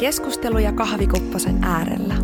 [0.00, 2.14] keskusteluja kahvikupposen äärellä.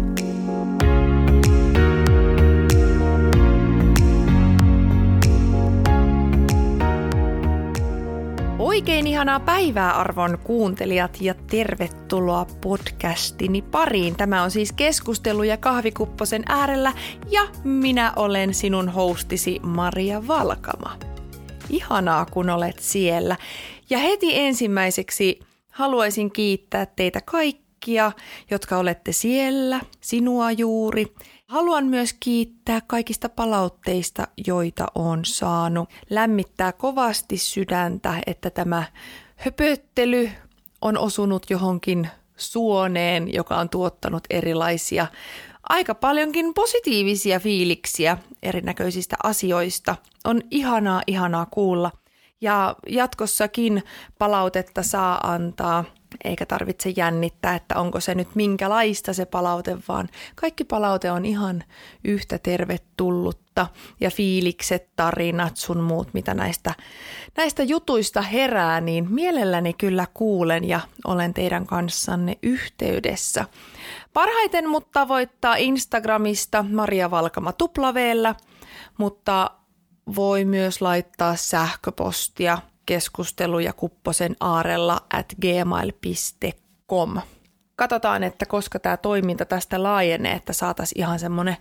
[8.58, 14.16] Oikein ihanaa päivää arvon kuuntelijat ja tervetuloa podcastini pariin.
[14.16, 16.92] Tämä on siis keskusteluja kahvikupposen äärellä
[17.30, 20.98] ja minä olen sinun hostisi Maria Valkama.
[21.70, 23.36] Ihanaa kun olet siellä.
[23.90, 27.65] Ja heti ensimmäiseksi haluaisin kiittää teitä kaikkia,
[28.50, 31.14] jotka olette siellä, sinua juuri.
[31.46, 35.88] Haluan myös kiittää kaikista palautteista, joita on saanut.
[36.10, 38.84] Lämmittää kovasti sydäntä, että tämä
[39.36, 40.30] höpöttely
[40.80, 45.06] on osunut johonkin suoneen, joka on tuottanut erilaisia
[45.68, 49.96] aika paljonkin positiivisia fiiliksiä erinäköisistä asioista.
[50.24, 51.90] On ihanaa, ihanaa kuulla–
[52.40, 53.82] ja jatkossakin
[54.18, 55.84] palautetta saa antaa,
[56.24, 61.64] eikä tarvitse jännittää, että onko se nyt minkälaista se palaute, vaan kaikki palaute on ihan
[62.04, 63.66] yhtä tervetullutta.
[64.00, 66.74] Ja fiilikset, tarinat, sun muut, mitä näistä,
[67.36, 73.44] näistä jutuista herää, niin mielelläni kyllä kuulen ja olen teidän kanssanne yhteydessä.
[74.12, 78.34] Parhaiten mut tavoittaa Instagramista Maria Valkama tuplaveellä,
[78.98, 79.50] mutta
[80.16, 87.20] voi myös laittaa sähköpostia keskusteluja kupposen aarella at gmail.com.
[87.76, 91.56] Katsotaan, että koska tämä toiminta tästä laajenee, että saataisiin ihan semmoinen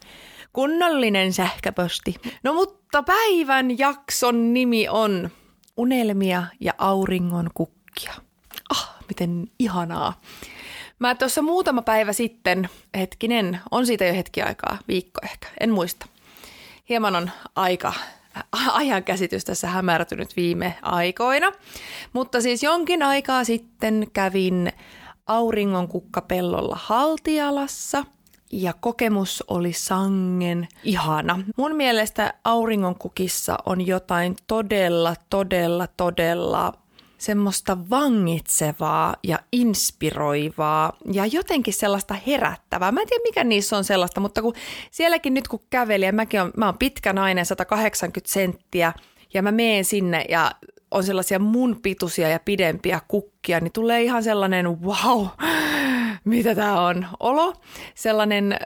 [0.54, 2.16] kunnollinen sähköposti.
[2.44, 5.30] No mutta päivän jakson nimi on
[5.78, 8.14] Unelmia ja auringon kukkia.
[8.70, 10.22] Ah, miten ihanaa.
[11.00, 16.06] Mä tuossa muutama päivä sitten, hetkinen, on siitä jo hetki aikaa, viikko ehkä, en muista.
[16.90, 17.94] Hieman on aika
[18.52, 21.52] ajankäsitys tässä hämärtynyt viime aikoina.
[22.14, 24.72] Mutta siis jonkin aikaa sitten kävin
[25.28, 28.06] auringonkukkapellolla Haltialassa
[28.52, 31.40] ja kokemus oli sangen ihana.
[31.58, 36.74] Mun mielestä auringonkukissa on jotain todella, todella, todella
[37.18, 42.92] semmoista vangitsevaa ja inspiroivaa ja jotenkin sellaista herättävää.
[42.92, 44.54] Mä en tiedä, mikä niissä on sellaista, mutta kun
[44.92, 48.94] sielläkin nyt kun käveli, ja mäkin on, mä oon pitkä nainen, 180 senttiä,
[49.34, 50.52] ja mä meen sinne ja
[50.92, 55.28] on sellaisia mun pituisia ja pidempiä kukkia, niin tulee ihan sellainen wow,
[56.24, 57.54] mitä tämä on olo.
[57.96, 58.60] Sellainen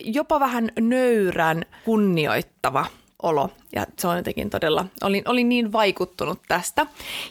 [0.00, 2.86] jopa vähän nöyrän kunnioittava
[3.22, 3.50] olo.
[3.72, 6.86] Ja se on jotenkin todella, olin, olin niin vaikuttunut tästä.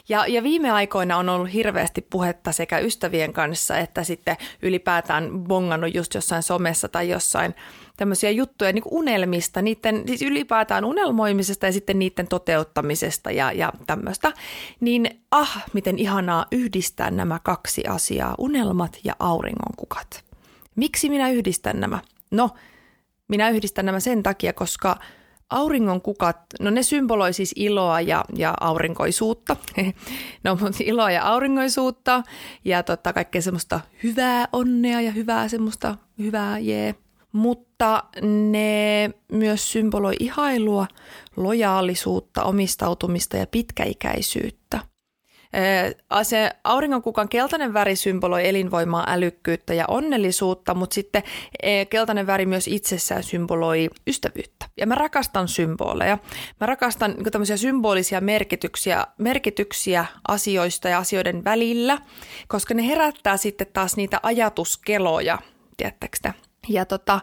[0.08, 5.94] Ja, ja viime aikoina on ollut hirveästi puhetta sekä ystävien kanssa että sitten ylipäätään bongannut
[5.94, 7.54] just jossain somessa tai jossain
[7.96, 14.32] tämmöisiä juttuja niin unelmista, niiden, siis ylipäätään unelmoimisesta ja sitten niiden toteuttamisesta ja, ja tämmöistä.
[14.80, 20.24] Niin ah, miten ihanaa yhdistää nämä kaksi asiaa, unelmat ja auringonkukat.
[20.76, 21.98] Miksi minä yhdistän nämä?
[22.30, 22.50] No,
[23.28, 24.96] minä yhdistän nämä sen takia, koska–
[25.50, 29.56] Auringon kukat, no ne symboloi siis iloa ja, ja aurinkoisuutta.
[30.44, 32.22] no iloa ja aurinkoisuutta
[32.64, 36.94] ja totta kaikkea semmoista hyvää onnea ja hyvää semmoista hyvää jee.
[37.32, 38.04] Mutta
[38.50, 40.86] ne myös symboloi ihailua,
[41.36, 44.80] lojaalisuutta, omistautumista ja pitkäikäisyyttä.
[46.22, 51.22] Se auringonkukan keltainen väri symboloi elinvoimaa, älykkyyttä ja onnellisuutta, mutta sitten
[51.90, 54.66] keltainen väri myös itsessään symboloi ystävyyttä.
[54.76, 56.18] Ja mä rakastan symboleja.
[56.60, 61.98] Mä rakastan niin tämmöisiä symbolisia merkityksiä, merkityksiä asioista ja asioiden välillä,
[62.48, 65.38] koska ne herättää sitten taas niitä ajatuskeloja,
[65.76, 66.32] tiedättekö
[66.68, 67.20] ja tota,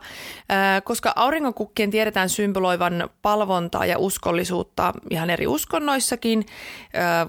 [0.83, 6.45] koska auringonkukkien tiedetään symboloivan palvontaa ja uskollisuutta ihan eri uskonnoissakin,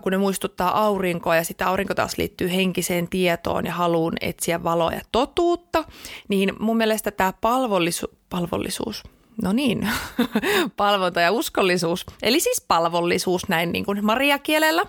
[0.03, 4.93] kun ne muistuttaa aurinkoa ja sitten aurinko taas liittyy henkiseen tietoon ja haluun etsiä valoa
[4.93, 5.85] ja totuutta,
[6.29, 9.03] niin mun mielestä tämä palvollisu- palvollisuus,
[9.43, 9.89] no niin,
[10.77, 14.87] palvonta ja uskollisuus, eli siis palvollisuus näin niin kuin Maria-kielellä,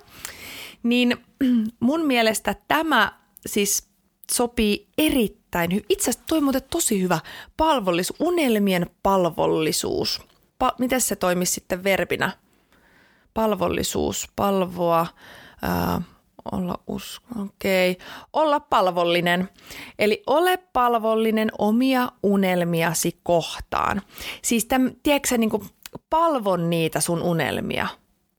[0.83, 1.18] niin
[1.80, 3.89] mun mielestä tämä siis
[4.31, 5.86] sopii erittäin hyvin.
[5.90, 7.19] Itse asiassa toi muuten tosi hyvä
[7.57, 10.22] palvollisuus, unelmien palvollisuus.
[10.63, 12.31] Pa- miten se toimisi sitten verbinä?
[13.34, 15.07] Palvollisuus, palvoa,
[15.62, 16.01] ää,
[16.51, 18.06] olla usko, okei, okay.
[18.34, 19.50] olla palvollinen.
[20.00, 24.01] Eli ole palvollinen omia unelmiasi kohtaan.
[24.42, 25.63] Siis täm, tiedätkö niin kuin
[26.10, 27.88] palvon niitä sun unelmia.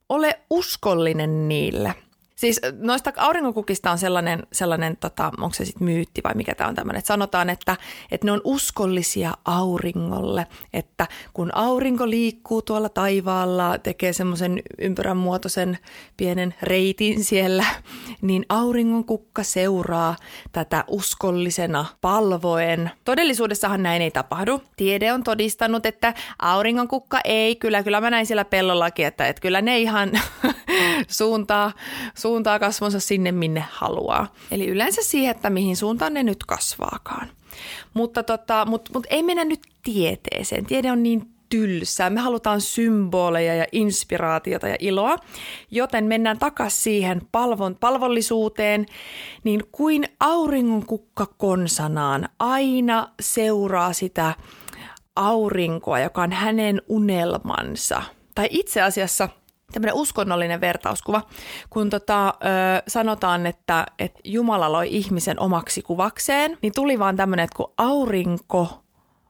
[0.09, 1.95] Ole uskollinen niille–
[2.41, 6.75] Siis noista auringonkukista on sellainen, sellainen tota, onko se sitten myytti vai mikä tämä on
[6.75, 7.77] tämmöinen, että sanotaan, että,
[8.11, 15.77] että ne on uskollisia auringolle, että kun aurinko liikkuu tuolla taivaalla, tekee semmoisen ympyrän muotoisen
[16.17, 17.65] pienen reitin siellä,
[18.21, 20.15] niin auringonkukka seuraa
[20.51, 22.91] tätä uskollisena palvoen.
[23.05, 24.61] Todellisuudessahan näin ei tapahdu.
[24.75, 29.61] Tiede on todistanut, että auringonkukka ei, kyllä, kyllä mä näin siellä pellollakin, että, että kyllä
[29.61, 30.11] ne ihan
[31.07, 31.71] suuntaa,
[32.15, 34.33] suuntaa kasvonsa sinne, minne haluaa.
[34.51, 37.29] Eli yleensä siihen, että mihin suuntaan ne nyt kasvaakaan.
[37.93, 40.65] Mutta tota, mut, mut ei mennä nyt tieteeseen.
[40.65, 42.09] Tiede on niin tylsää.
[42.09, 45.15] Me halutaan symboleja ja inspiraatiota ja iloa,
[45.71, 48.85] joten mennään takaisin siihen palvon, palvollisuuteen,
[49.43, 54.33] niin kuin auringonkukka konsanaan aina seuraa sitä
[55.15, 58.03] aurinkoa, joka on hänen unelmansa.
[58.35, 59.29] Tai itse asiassa–
[59.71, 61.21] tämmöinen uskonnollinen vertauskuva,
[61.69, 62.31] kun tota, ö,
[62.87, 68.83] sanotaan, että, että Jumala loi ihmisen omaksi kuvakseen, niin tuli vaan tämmöinen, että kun aurinko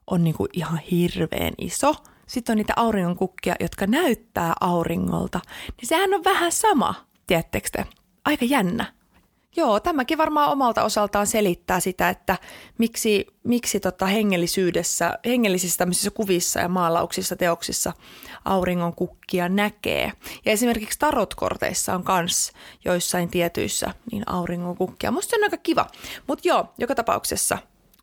[0.07, 1.95] on niinku ihan hirveän iso,
[2.27, 5.39] sitten on niitä auringonkukkia, jotka näyttää auringolta,
[5.77, 6.95] niin sehän on vähän sama,
[7.27, 7.85] tiedättekö te?
[8.25, 9.00] Aika jännä.
[9.55, 12.37] Joo, tämäkin varmaan omalta osaltaan selittää sitä, että
[12.77, 17.93] miksi, miksi tota hengellisyydessä, hengellisissä kuvissa ja maalauksissa, teoksissa
[18.45, 20.11] auringon kukkia näkee.
[20.45, 22.51] Ja esimerkiksi tarotkorteissa on kans
[22.85, 25.11] joissain tietyissä niin auringon kukkia.
[25.11, 25.87] Musta se on aika kiva.
[26.27, 27.57] Mutta joo, joka tapauksessa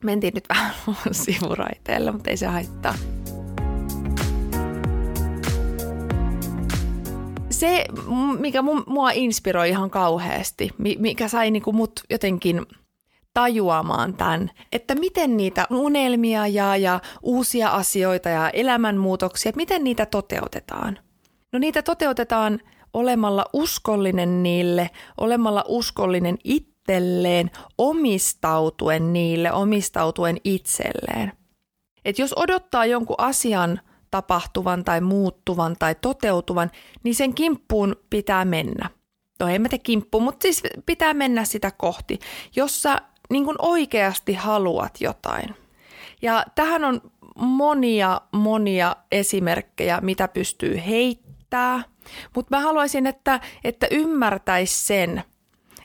[0.04, 0.74] mentiin nyt vähän
[1.24, 2.94] sivuraiteelle, mutta ei se haittaa.
[7.58, 7.84] Se,
[8.38, 12.66] mikä mua inspiroi ihan kauheasti, mikä sai niinku mut jotenkin
[13.34, 20.98] tajuamaan tämän, että miten niitä unelmia ja, ja uusia asioita ja elämänmuutoksia, miten niitä toteutetaan.
[21.52, 22.60] No niitä toteutetaan
[22.94, 31.32] olemalla uskollinen niille, olemalla uskollinen itselleen, omistautuen niille, omistautuen itselleen.
[32.04, 36.70] Et jos odottaa jonkun asian tapahtuvan tai muuttuvan tai toteutuvan,
[37.02, 38.90] niin sen kimppuun pitää mennä.
[39.40, 42.18] No ei mä te kimppu, mutta siis pitää mennä sitä kohti,
[42.56, 42.96] jossa
[43.30, 45.54] niin kuin oikeasti haluat jotain.
[46.22, 47.00] Ja tähän on
[47.36, 51.82] monia, monia esimerkkejä, mitä pystyy heittää,
[52.34, 55.22] mutta mä haluaisin, että, että ymmärtäisi sen,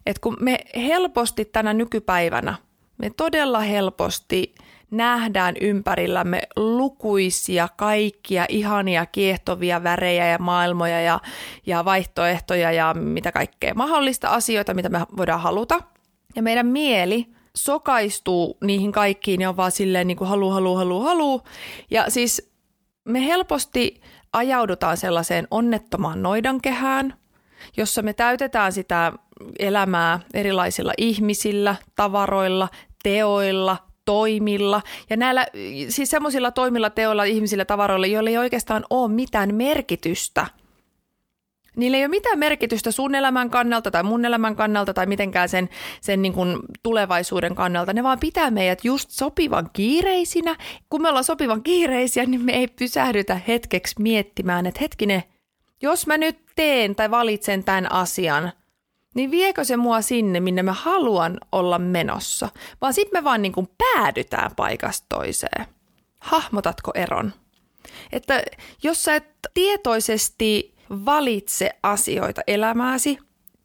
[0.06, 2.56] että kun me helposti tänä nykypäivänä,
[2.98, 4.56] me todella helposti
[4.94, 11.20] nähdään ympärillämme lukuisia kaikkia ihania kiehtovia värejä ja maailmoja ja,
[11.66, 15.80] ja vaihtoehtoja ja mitä kaikkea mahdollista asioita, mitä me voidaan haluta.
[16.36, 21.02] Ja meidän mieli sokaistuu niihin kaikkiin ja on vaan silleen niin kuin halu, halu, halu,
[21.02, 21.42] halu.
[21.92, 22.52] Ja siis
[23.06, 24.02] me helposti
[24.34, 27.14] ajaudutaan sellaiseen onnettomaan noidankehään,
[27.78, 29.14] jossa me täytetään sitä
[29.60, 32.70] elämää erilaisilla ihmisillä, tavaroilla,
[33.04, 35.46] teoilla, toimilla ja näillä
[35.90, 40.48] siis semmoisilla toimilla, teoilla, ihmisillä, tavaroilla, joilla ei oikeastaan ole mitään merkitystä.
[41.76, 45.70] Niillä ei ole mitään merkitystä sun elämän kannalta tai mun elämän kannalta tai mitenkään sen,
[46.02, 47.94] sen niin kuin tulevaisuuden kannalta.
[47.94, 50.56] Ne vaan pitää meidät just sopivan kiireisinä.
[50.90, 55.24] Kun me ollaan sopivan kiireisiä, niin me ei pysähdytä hetkeksi miettimään, että hetkinen,
[55.82, 58.52] jos mä nyt teen tai valitsen tämän asian–
[59.14, 62.50] niin viekö se mua sinne, minne mä haluan olla menossa?
[62.82, 65.66] Vaan sitten me vaan niin kuin päädytään paikasta toiseen.
[66.20, 67.34] Hahmotatko eron?
[68.12, 68.44] Että
[68.84, 73.18] jos sä et tietoisesti valitse asioita elämääsi,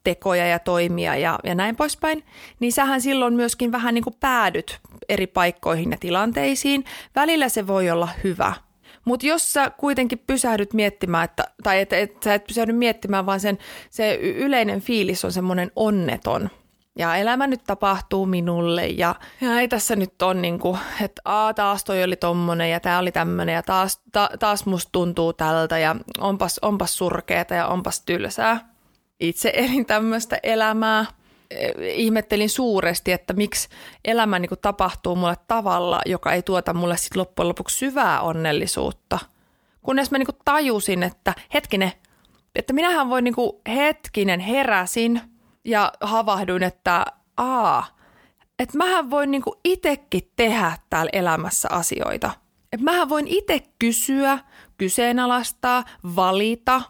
[0.03, 2.23] tekoja ja toimia ja, ja näin poispäin,
[2.59, 6.85] niin sähän silloin myöskin vähän niin kuin päädyt eri paikkoihin ja tilanteisiin.
[7.15, 8.53] Välillä se voi olla hyvä–
[9.09, 13.39] mutta jos sä kuitenkin pysähdyt miettimään, että, tai että et, sä et pysähdy miettimään, vaan
[13.39, 13.57] sen,
[13.89, 16.49] se yleinen fiilis on semmoinen onneton,
[16.97, 21.53] ja elämä nyt tapahtuu minulle ja, ja ei tässä nyt ole niin kuin, että aa
[21.53, 25.79] taas toi oli tommonen ja tää oli tämmönen ja taas, ta, taas musta tuntuu tältä
[25.79, 28.69] ja onpas, onpas surkeeta ja onpas tylsää.
[29.19, 31.05] Itse elin tämmöistä elämää
[31.93, 33.69] ihmettelin suuresti, että miksi
[34.05, 39.19] elämä niin kuin tapahtuu mulle tavalla, joka ei tuota mulle sit loppujen lopuksi syvää onnellisuutta.
[39.81, 41.91] Kunnes mä niin kuin tajusin, että hetkinen,
[42.55, 45.21] että minähän voin niin kuin hetkinen heräsin
[45.65, 47.05] ja havahduin, että
[47.37, 47.85] aa,
[48.59, 52.31] että mähän voin niin itekin tehdä täällä elämässä asioita.
[52.73, 54.39] Että mähän voin itse kysyä,
[54.77, 55.83] kyseenalaistaa,
[56.15, 56.81] valita,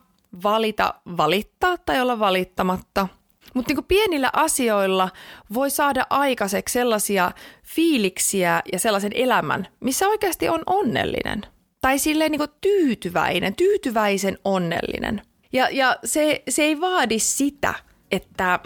[0.43, 3.07] valita, valittaa tai olla valittamatta–
[3.53, 5.09] mutta niin pienillä asioilla
[5.53, 7.31] voi saada aikaiseksi sellaisia
[7.63, 11.41] fiiliksiä ja sellaisen elämän, missä oikeasti on onnellinen.
[11.81, 15.21] Tai silleen niin tyytyväinen, tyytyväisen onnellinen.
[15.53, 17.73] Ja, ja se, se ei vaadi sitä,
[18.11, 18.59] että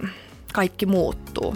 [0.53, 1.55] kaikki muuttuu.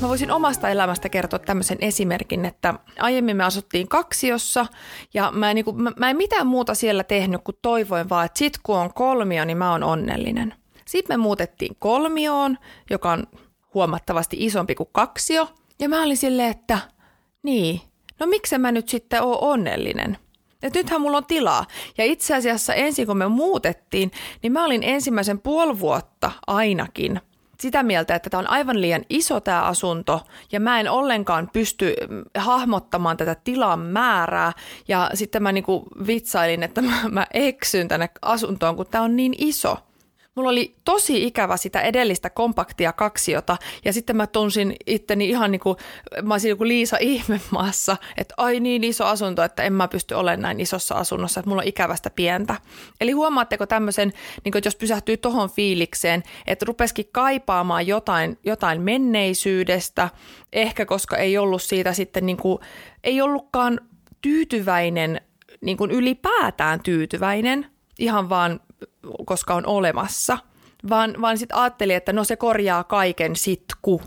[0.00, 4.66] Mä voisin omasta elämästä kertoa tämmöisen esimerkin, että aiemmin me asuttiin kaksiossa
[5.14, 8.26] ja mä en, niin kuin, mä, mä en mitään muuta siellä tehnyt kuin toivoin vaan,
[8.26, 10.54] että sit kun on kolmio, niin mä oon onnellinen.
[10.86, 12.58] Sitten me muutettiin kolmioon,
[12.90, 13.26] joka on
[13.74, 15.48] huomattavasti isompi kuin kaksio.
[15.78, 16.78] Ja mä olin silleen, että
[17.42, 17.80] niin,
[18.20, 20.18] no miksi mä nyt sitten oon onnellinen?
[20.62, 21.66] Et nythän mulla on tilaa.
[21.98, 24.10] Ja itse asiassa ensin kun me muutettiin,
[24.42, 27.20] niin mä olin ensimmäisen puoli vuotta ainakin–
[27.64, 30.20] sitä mieltä, että tämä on aivan liian iso tämä asunto
[30.52, 34.52] ja mä en ollenkaan pysty mm, hahmottamaan tätä tilan määrää
[34.88, 39.34] ja sitten mä niinku vitsailin, että mä, mä eksyn tänne asuntoon, kun tämä on niin
[39.38, 39.78] iso.
[40.34, 45.60] Mulla oli tosi ikävä sitä edellistä kompaktia kaksiota ja sitten mä tunsin itteni ihan niin
[45.60, 45.76] kuin,
[46.22, 50.42] mä olisin joku Liisa ihmemaassa, että ai niin iso asunto, että en mä pysty olemaan
[50.42, 52.56] näin isossa asunnossa, että mulla on ikävästä pientä.
[53.00, 54.12] Eli huomaatteko tämmöisen,
[54.44, 60.10] niin kuin, jos pysähtyy tohon fiilikseen, että rupesikin kaipaamaan jotain, jotain menneisyydestä,
[60.52, 62.58] ehkä koska ei ollut siitä sitten niin kuin,
[63.04, 63.80] ei ollutkaan
[64.22, 65.20] tyytyväinen,
[65.60, 67.66] niin kuin ylipäätään tyytyväinen,
[67.98, 68.60] ihan vaan
[69.24, 70.38] koska on olemassa,
[70.88, 74.02] vaan, vaan sitten ajattelin, että no se korjaa kaiken sitku.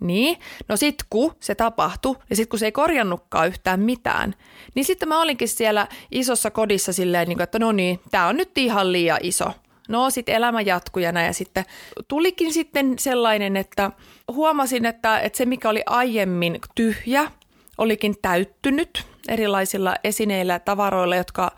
[0.00, 0.38] Niin,
[0.68, 4.34] no sit kun se tapahtui ja sitten kun se ei korjannutkaan yhtään mitään,
[4.74, 8.58] niin sitten mä olinkin siellä isossa kodissa silleen, niin että no niin, tämä on nyt
[8.58, 9.52] ihan liian iso.
[9.88, 11.64] No sitten elämä jatkui ja näin ja sitten
[12.08, 13.90] tulikin sitten sellainen, että
[14.32, 17.30] huomasin, että, että se mikä oli aiemmin tyhjä,
[17.78, 21.50] olikin täyttynyt erilaisilla esineillä ja tavaroilla, jotka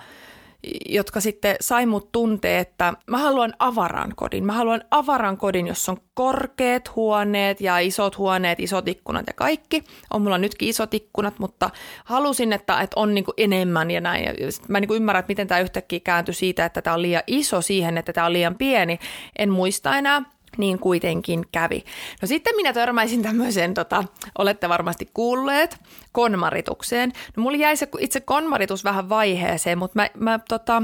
[0.89, 4.45] jotka sitten sai mut tuntee, että mä haluan avaran kodin.
[4.45, 9.85] Mä haluan avaran kodin, jossa on korkeat huoneet ja isot huoneet, isot ikkunat ja kaikki.
[10.11, 11.71] On mulla nytkin isot ikkunat, mutta
[12.05, 14.25] halusin, että, että on niinku enemmän ja näin.
[14.25, 14.33] Ja
[14.69, 17.99] mä niinku ymmärrän, että miten tämä yhtäkkiä kääntyi siitä, että tämä on liian iso siihen,
[17.99, 18.99] että tämä on liian pieni.
[19.39, 20.23] En muista enää
[20.59, 21.85] niin kuitenkin kävi.
[22.23, 24.05] No sitten minä törmäisin tämmöiseen, tota,
[24.39, 25.79] olette varmasti kuulleet,
[26.13, 27.13] konmaritukseen.
[27.37, 30.83] No mulla jäi se itse konmaritus vähän vaiheeseen, mutta mä, mä, tota,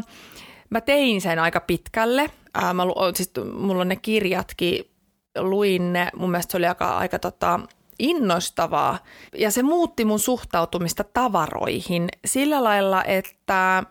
[0.71, 2.31] mä tein sen aika pitkälle.
[2.55, 2.83] Ää, mä,
[3.15, 4.91] siis, mulla on ne kirjatkin,
[5.39, 7.61] luin ne, mun mielestä se oli aika, aika tota,
[7.99, 8.99] innostavaa.
[9.39, 13.85] Ja se muutti mun suhtautumista tavaroihin sillä lailla, että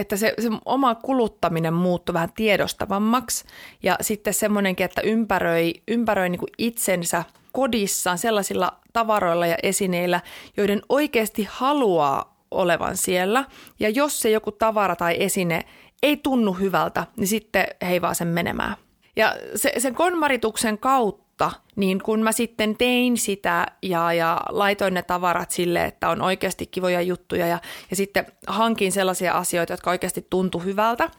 [0.00, 3.44] että se, se oma kuluttaminen muuttui vähän tiedostavammaksi
[3.82, 10.20] ja sitten semmoinenkin, että ympäröi, ympäröi niin kuin itsensä kodissaan sellaisilla tavaroilla ja esineillä,
[10.56, 13.44] joiden oikeasti haluaa olevan siellä.
[13.80, 15.64] Ja jos se joku tavara tai esine
[16.02, 18.76] ei tunnu hyvältä, niin sitten heivaa sen menemään.
[19.16, 24.94] Ja se, sen konmarituksen kautta kautta, niin kun mä sitten tein sitä ja, ja laitoin
[24.94, 27.58] ne tavarat sille, että on oikeasti kivoja juttuja ja,
[27.90, 31.10] ja sitten hankin sellaisia asioita, jotka oikeasti tuntu hyvältä,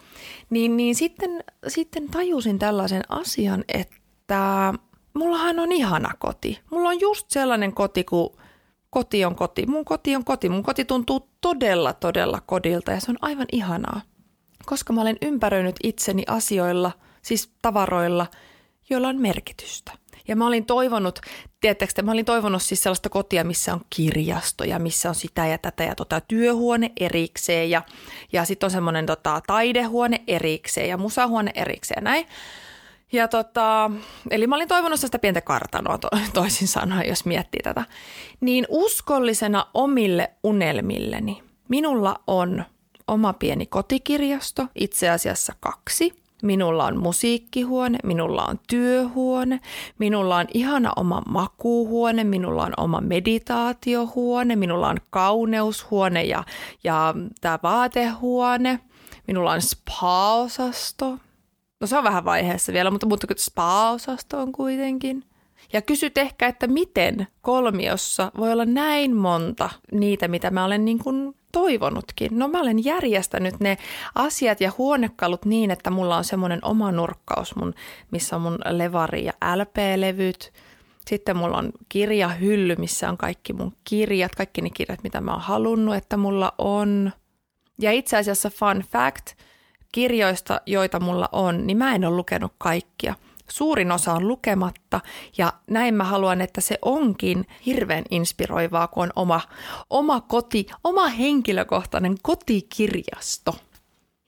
[0.50, 4.74] niin, niin sitten, sitten tajusin tällaisen asian, että
[5.14, 6.60] mullahan on ihana koti.
[6.72, 8.38] Mulla on just sellainen koti, kun
[8.90, 9.66] koti on koti.
[9.66, 10.50] Mun koti on koti.
[10.50, 14.02] Mun koti tuntuu todella, todella kodilta ja se on aivan ihanaa.
[14.66, 18.28] Koska mä olen ympäröinyt itseni asioilla, siis tavaroilla,
[18.90, 19.92] joilla on merkitystä.
[20.28, 21.20] Ja mä olin toivonut,
[21.62, 25.58] tiedättekö mä olin toivonut siis sellaista kotia, missä on kirjasto ja missä on sitä ja
[25.58, 27.82] tätä ja tota, työhuone erikseen ja,
[28.34, 32.28] ja sitten on semmoinen tota, taidehuone erikseen ja musahuone erikseen näin.
[33.12, 33.92] Ja tota,
[34.30, 37.84] eli mä olin toivonut sitä pientä kartanoa to, toisin sanoen, jos miettii tätä.
[38.42, 42.66] Niin uskollisena omille unelmilleni minulla on
[43.08, 49.60] oma pieni kotikirjasto, itse asiassa kaksi– Minulla on musiikkihuone, minulla on työhuone,
[50.00, 56.44] minulla on ihana oma makuuhuone, minulla on oma meditaatiohuone, minulla on kauneushuone ja,
[56.84, 58.80] ja tämä vaatehuone,
[59.28, 61.18] minulla on spa-osasto.
[61.80, 65.24] No se on vähän vaiheessa vielä, mutta, mutta spa-osasto on kuitenkin.
[65.74, 71.00] Ja kysyt ehkä, että miten kolmiossa voi olla näin monta niitä, mitä mä olen niin
[71.00, 72.40] kuin toivonutkin.
[72.40, 73.78] No mä olen järjestänyt ne
[74.16, 77.74] asiat ja huonekalut niin, että mulla on semmoinen oma nurkkaus, mun,
[78.12, 80.54] missä on mun levari ja LP-levyt.
[81.08, 85.42] Sitten mulla on kirjahylly, missä on kaikki mun kirjat, kaikki ne kirjat, mitä mä oon
[85.42, 87.12] halunnut, että mulla on.
[87.82, 89.26] Ja itse asiassa fun fact,
[89.92, 93.16] kirjoista, joita mulla on, niin mä en ole lukenut kaikkia–
[93.52, 95.00] Suurin osa on lukematta
[95.38, 99.42] ja näin mä haluan, että se onkin hirveän inspiroivaa, kun on oma,
[99.90, 103.56] oma koti, oma henkilökohtainen kotikirjasto.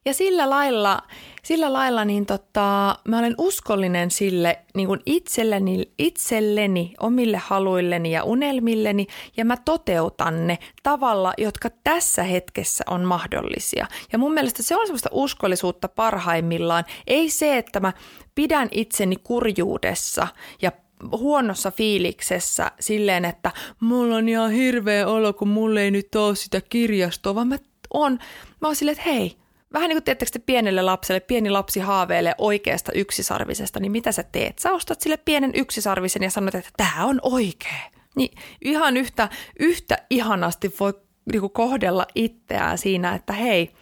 [0.05, 1.01] Ja sillä lailla,
[1.43, 8.23] sillä lailla niin tota, mä olen uskollinen sille niin kuin itselleni, itselleni, omille haluilleni ja
[8.23, 9.07] unelmilleni,
[9.37, 13.87] ja mä toteutan ne tavalla, jotka tässä hetkessä on mahdollisia.
[14.11, 16.85] Ja mun mielestä se on semmoista uskollisuutta parhaimmillaan.
[17.07, 17.93] Ei se, että mä
[18.35, 20.27] pidän itseni kurjuudessa
[20.61, 20.71] ja
[21.11, 26.61] huonossa fiiliksessä silleen, että mulla on ihan hirveä olo, kun mulla ei nyt ole sitä
[26.61, 27.57] kirjastoa, vaan mä
[27.93, 28.19] oon,
[28.61, 29.37] mä oon silleen, että hei,
[29.73, 34.23] vähän niin kuin teettekö te pienelle lapselle, pieni lapsi haaveilee oikeasta yksisarvisesta, niin mitä sä
[34.23, 34.59] teet?
[34.59, 37.91] Sä ostat sille pienen yksisarvisen ja sanot, että tämä on oikea.
[38.15, 40.93] Niin ihan yhtä, yhtä ihanasti voi
[41.31, 43.73] niin kohdella itseään siinä, että hei,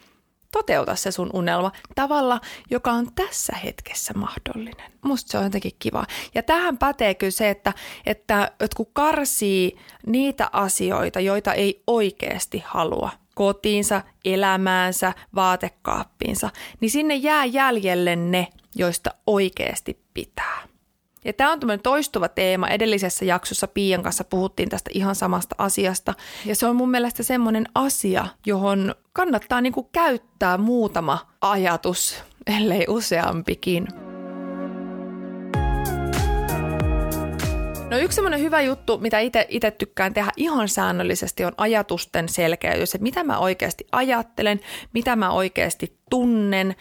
[0.52, 4.92] toteuta se sun unelma tavalla, joka on tässä hetkessä mahdollinen.
[5.02, 6.06] Musta se on jotenkin kiva.
[6.36, 7.74] Ja tähän pätee kyllä se, että,
[8.06, 13.10] että, että kun karsii niitä asioita, joita ei oikeasti halua,
[13.42, 20.62] kotiinsa, elämäänsä, vaatekaappiinsa, niin sinne jää jäljelle ne, joista oikeasti pitää.
[21.26, 22.68] Ja tämä on tämmöinen toistuva teema.
[22.68, 26.14] Edellisessä jaksossa Pian kanssa puhuttiin tästä ihan samasta asiasta.
[26.46, 32.24] Ja se on mun mielestä semmoinen asia, johon kannattaa niinku käyttää muutama ajatus,
[32.58, 33.88] ellei useampikin.
[37.92, 39.20] No yksi semmoinen hyvä juttu, mitä
[39.50, 42.96] itse tykkään tehdä ihan säännöllisesti, on ajatusten selkeys.
[42.96, 44.60] Että mitä mä oikeasti ajattelen,
[44.94, 46.76] mitä mä oikeasti tunnen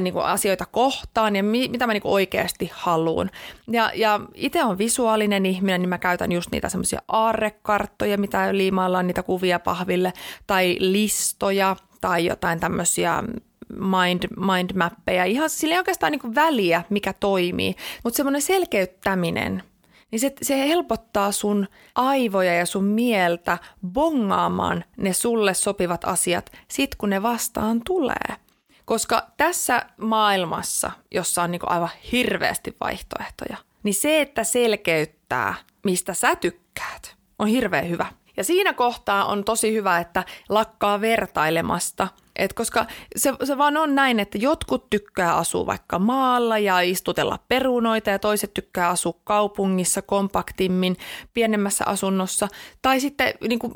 [0.00, 3.30] niin kuin asioita kohtaan ja mi, mitä mä niin kuin oikeasti haluan.
[3.70, 9.06] Ja, ja itse on visuaalinen ihminen, niin mä käytän just niitä semmoisia aarrekarttoja, mitä liimaillaan
[9.06, 10.12] niitä kuvia pahville,
[10.46, 13.22] tai listoja, tai jotain tämmöisiä
[13.68, 15.24] mind, mindmappeja.
[15.24, 19.62] Ihan sillä ei oikeastaan niin kuin väliä, mikä toimii, mutta semmoinen selkeyttäminen–
[20.12, 23.58] niin se, se helpottaa sun aivoja ja sun mieltä
[23.92, 28.36] bongaamaan ne sulle sopivat asiat sit kun ne vastaan tulee.
[28.84, 35.54] Koska tässä maailmassa, jossa on niin aivan hirveästi vaihtoehtoja, niin se, että selkeyttää,
[35.84, 38.06] mistä sä tykkäät, on hirveän hyvä.
[38.36, 42.86] Ja siinä kohtaa on tosi hyvä, että lakkaa vertailemasta– et koska
[43.16, 48.18] se, se vaan on näin, että jotkut tykkää asua vaikka maalla ja istutella perunoita ja
[48.18, 50.96] toiset tykkää asua kaupungissa kompaktimmin,
[51.34, 52.48] pienemmässä asunnossa.
[52.82, 53.72] Tai sitten niin kuin,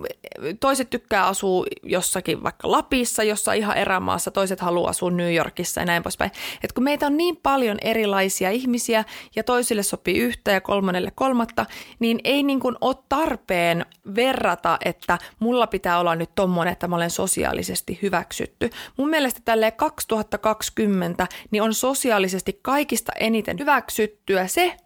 [0.60, 5.84] toiset tykkää asua jossakin vaikka Lapissa, jossa ihan erämaassa, toiset haluaa asua New Yorkissa ja
[5.84, 6.30] näin poispäin.
[6.64, 9.04] Et kun meitä on niin paljon erilaisia ihmisiä
[9.36, 11.66] ja toisille sopii yhtä ja kolmannelle kolmatta,
[11.98, 16.96] niin ei niin kuin ole tarpeen verrata, että mulla pitää olla nyt tommonen, että mä
[16.96, 18.70] olen sosiaalisesti hyväksytty hyväksytty.
[18.96, 24.76] Mun mielestä tälle 2020 niin on sosiaalisesti kaikista eniten hyväksyttyä se,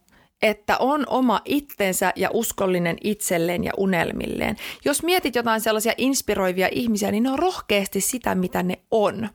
[0.42, 4.56] että on oma itsensä ja uskollinen itselleen ja unelmilleen.
[4.84, 9.28] Jos mietit jotain sellaisia inspiroivia ihmisiä, niin ne on rohkeasti sitä, mitä ne on.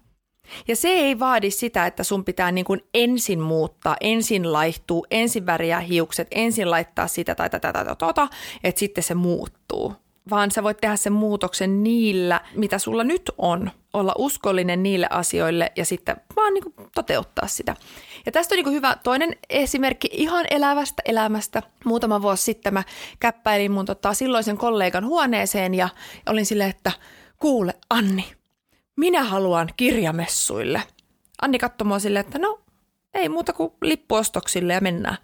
[0.67, 5.45] Ja se ei vaadi sitä, että sun pitää niin kuin ensin muuttaa, ensin laihtuu, ensin
[5.45, 8.27] väriä hiukset, ensin laittaa sitä tai tätä tai tota,
[8.63, 13.71] että sitten se muuttuu vaan sä voit tehdä sen muutoksen niillä, mitä sulla nyt on.
[13.93, 17.75] Olla uskollinen niille asioille ja sitten vaan niin kuin toteuttaa sitä.
[18.25, 21.63] Ja tästä on niin hyvä toinen esimerkki ihan elävästä elämästä.
[21.85, 22.83] Muutama vuosi sitten mä
[23.19, 25.89] käppäilin mun tota, silloisen kollegan huoneeseen ja
[26.29, 26.91] olin silleen, että
[27.39, 28.25] kuule Anni,
[28.95, 30.83] minä haluan kirjamessuille.
[31.41, 32.59] Anni katsoi mua silleen, että no
[33.13, 35.17] ei muuta kuin lippuostoksille ja mennään.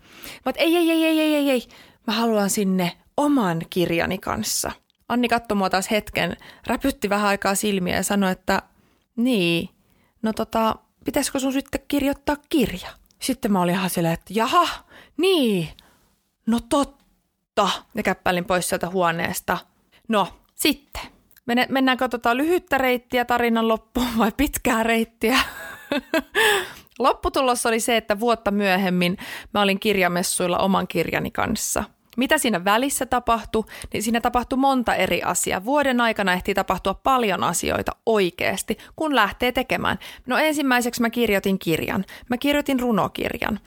[0.45, 1.63] Mä ei, ei, ei, ei, ei, ei, ei.
[2.07, 4.71] Mä haluan sinne oman kirjani kanssa.
[5.11, 8.61] Anni katsoi mua taas hetken, räpytti vähän aikaa silmiä ja sanoi, että
[9.15, 9.69] niin,
[10.21, 12.89] no tota, pitäisikö sun sitten kirjoittaa kirja?
[13.19, 14.67] Sitten mä olin ihan silleen, että jaha,
[15.17, 15.69] niin,
[16.47, 17.69] no totta.
[17.95, 19.57] Ja käppälin pois sieltä huoneesta.
[20.07, 21.01] No, sitten.
[21.69, 25.39] Mennäänkö tota lyhyttä reittiä tarinan loppuun vai pitkää reittiä?
[26.99, 29.17] Lopputulos oli se, että vuotta myöhemmin
[29.53, 31.83] mä olin kirjamessuilla oman kirjani kanssa–
[32.17, 35.65] mitä siinä välissä tapahtui, niin siinä tapahtui monta eri asiaa.
[35.65, 39.99] Vuoden aikana ehtii tapahtua paljon asioita oikeasti, kun lähtee tekemään.
[40.25, 42.05] No ensimmäiseksi mä kirjoitin kirjan.
[42.29, 43.59] Mä kirjoitin runokirjan.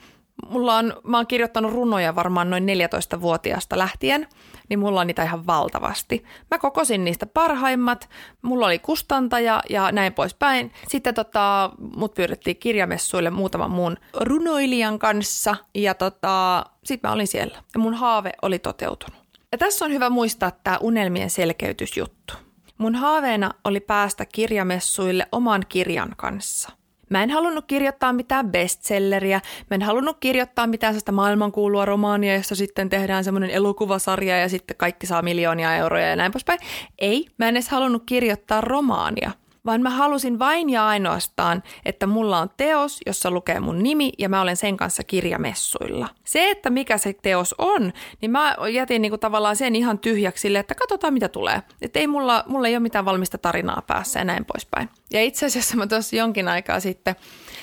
[0.49, 4.29] Mulla on, mä oon kirjoittanut runoja varmaan noin 14-vuotiaasta lähtien,
[4.69, 6.25] niin mulla on niitä ihan valtavasti.
[6.51, 8.09] Mä kokosin niistä parhaimmat,
[8.43, 10.73] mulla oli kustantaja ja näin poispäin.
[10.89, 17.59] Sitten tota, mut pyydettiin kirjamessuille muutaman muun runoilijan kanssa ja tota, sitten mä olin siellä
[17.75, 19.21] ja mun haave oli toteutunut.
[19.53, 22.35] Ja tässä on hyvä muistaa tämä unelmien selkeytysjuttu.
[22.79, 26.71] Mun haaveena oli päästä kirjamessuille oman kirjan kanssa–
[27.11, 29.41] Mä en halunnut kirjoittaa mitään bestselleriä,
[29.71, 34.77] mä en halunnut kirjoittaa mitään sellaista maailmankuulua romaania, jossa sitten tehdään semmoinen elokuvasarja ja sitten
[34.77, 36.59] kaikki saa miljoonia euroja ja näin poispäin.
[36.99, 39.31] Ei, mä en edes halunnut kirjoittaa romaania.
[39.67, 44.29] Vaan mä halusin vain ja ainoastaan, että mulla on teos, jossa lukee mun nimi ja
[44.29, 46.09] mä olen sen kanssa kirjamessuilla.
[46.25, 50.59] Se, että mikä se teos on, niin mä jätin niinku tavallaan sen ihan tyhjäksi sille,
[50.59, 51.63] että katsotaan mitä tulee.
[51.83, 54.89] Että ei mulla, mulla ei ole mitään valmista tarinaa päässä ja näin poispäin.
[55.13, 57.17] Ja itse asiassa mä tuossa jonkin aikaa sitten,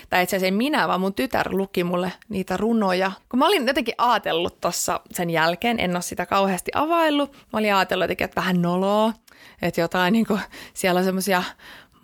[0.10, 3.12] tai itse asiassa minä, vaan mun tytär luki mulle niitä runoja.
[3.30, 7.32] Kun mä olin jotenkin ajatellut tuossa sen jälkeen, en ole sitä kauheasti availlut.
[7.32, 9.14] Mä olin ajatellut jotenkin, että vähän noloa,
[9.62, 10.40] että jotain niin kuin,
[10.74, 11.44] siellä on semmoisia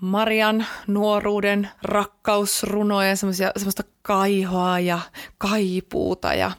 [0.01, 4.99] Marian nuoruuden rakkausrunoja, semmoista kaihoa ja
[5.37, 6.51] kaipuuta ja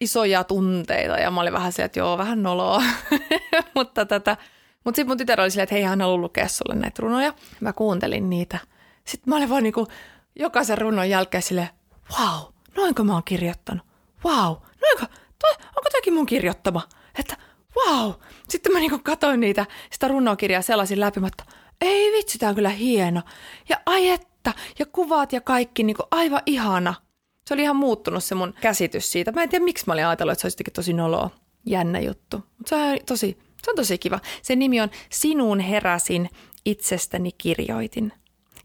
[0.00, 1.18] isoja tunteita.
[1.18, 2.82] Ja mä olin vähän se, että joo, vähän noloa.
[3.74, 4.36] mutta tätä,
[4.84, 7.34] mutta sitten mun tytär oli silleen, että hei, hän haluaa lukea sulle näitä runoja.
[7.60, 8.58] Mä kuuntelin niitä.
[9.04, 9.86] Sitten mä olin vaan niinku
[10.36, 11.68] jokaisen runon jälkeen silleen,
[12.18, 12.40] wow,
[12.76, 13.86] noinko mä oon kirjoittanut?
[14.24, 16.82] Wow, noinko, toi, onko toikin mun kirjoittama?
[17.18, 17.36] Että
[17.76, 18.12] wow.
[18.48, 21.44] Sitten mä niinku katoin niitä, sitä runokirjaa sellaisin läpi, että
[21.80, 23.22] ei vitsi, tää on kyllä hieno.
[23.68, 26.94] Ja ai että, ja kuvat ja kaikki niinku aivan ihana.
[27.46, 29.32] Se oli ihan muuttunut se mun käsitys siitä.
[29.32, 31.30] Mä en tiedä, miksi mä olin ajatellut, että se olisi tosi noloa.
[31.66, 32.36] Jännä juttu.
[32.36, 34.20] Mutta se on tosi, se on tosi kiva.
[34.42, 36.28] Sen nimi on Sinuun heräsin,
[36.64, 38.12] itsestäni kirjoitin.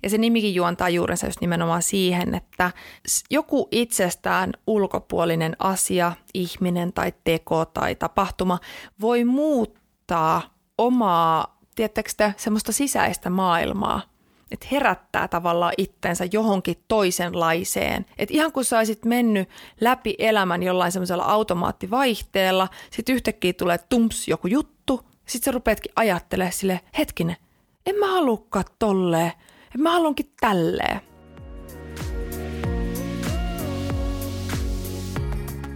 [0.03, 2.71] Ja se nimikin juontaa juurensa just nimenomaan siihen, että
[3.31, 8.59] joku itsestään ulkopuolinen asia, ihminen tai teko tai tapahtuma
[9.01, 10.41] voi muuttaa
[10.77, 14.01] omaa, tiedättekö te, semmoista sisäistä maailmaa–
[14.51, 18.05] että herättää tavallaan itsensä johonkin toisenlaiseen.
[18.17, 19.49] Että ihan kun sä olisit mennyt
[19.81, 26.53] läpi elämän jollain semmoisella automaattivaihteella, sitten yhtäkkiä tulee tumps joku juttu, sitten sä rupeatkin ajattelemaan
[26.53, 27.35] sille hetkinen,
[27.85, 29.31] en mä halukkaan tolleen,
[29.75, 31.01] en mä haluankin tälleen.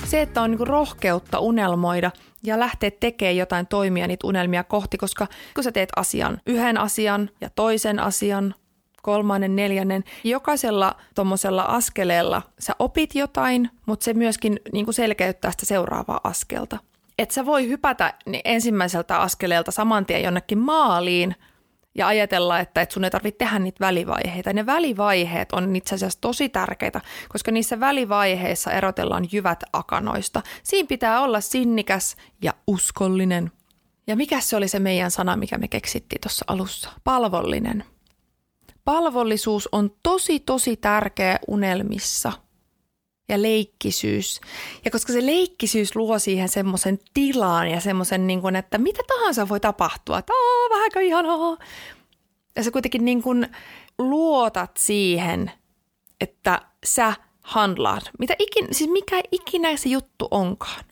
[0.06, 2.12] Se, että on niinku rohkeutta unelmoida
[2.44, 7.30] ja lähteä tekemään jotain toimia niitä unelmia kohti, koska kun sä teet asian, yhden asian
[7.42, 8.56] ja toisen asian,
[9.02, 16.20] kolmannen, neljännen, jokaisella tuommoisella askeleella sä opit jotain, mutta se myöskin niin selkeyttää sitä seuraavaa
[16.24, 16.78] askelta.
[17.20, 18.14] Et sä voi hypätä
[18.46, 21.36] ensimmäiseltä askeleelta saman tien jonnekin maaliin–
[21.96, 24.54] ja ajatella, että, että sun ei tarvitse tehdä niitä välivaiheita.
[24.54, 30.42] Ne välivaiheet on itse asiassa tosi tärkeitä, koska niissä välivaiheissa erotellaan jyvät akanoista.
[30.64, 33.52] Siinä pitää olla sinnikäs ja uskollinen.
[34.08, 36.90] Ja mikä se oli se meidän sana, mikä me keksittiin tuossa alussa?
[37.04, 37.84] Palvollinen.
[38.86, 42.32] Palvollisuus on tosi, tosi tärkeä unelmissa–
[43.30, 44.42] ja leikkisyys.
[44.86, 49.50] Ja koska se leikkisyys luo siihen semmoisen tilaan ja semmoisen, niin kuin, että mitä tahansa
[49.50, 51.58] voi tapahtua, että Aa, vähänkö ihanaa.
[52.56, 53.48] Ja sä kuitenkin niin kuin
[53.98, 55.52] luotat siihen,
[56.22, 60.84] että sä handlaat, mitä ikin, siis mikä ikinä se juttu onkaan.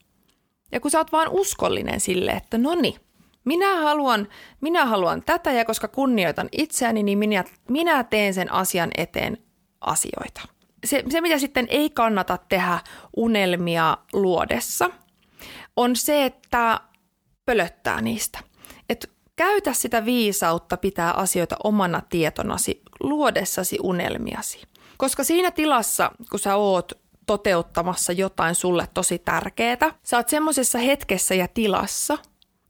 [0.71, 2.99] Ja kun sä oot vaan uskollinen sille, että no niin,
[3.45, 4.27] minä haluan,
[4.61, 9.37] minä haluan tätä ja koska kunnioitan itseäni, niin minä, minä teen sen asian eteen
[9.81, 12.79] asioita se, se, mitä sitten ei kannata tehdä
[13.15, 14.89] unelmia luodessa,
[15.75, 16.79] on se, että
[17.45, 18.39] pölöttää niistä.
[18.89, 24.61] Et käytä sitä viisautta pitää asioita omana tietonasi luodessasi unelmiasi.
[24.97, 26.91] Koska siinä tilassa, kun sä oot
[27.25, 32.17] toteuttamassa jotain sulle tosi tärkeää, sä oot semmoisessa hetkessä ja tilassa,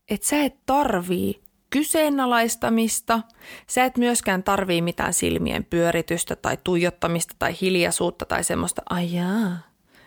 [0.10, 3.20] että sä et tarvii kyseenalaistamista.
[3.68, 9.58] Sä et myöskään tarvii mitään silmien pyöritystä tai tuijottamista tai hiljaisuutta tai semmoista ajaa